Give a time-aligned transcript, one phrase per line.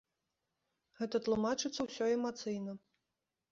[1.01, 2.71] Гэта тлумачыцца ўсё эмацыйна.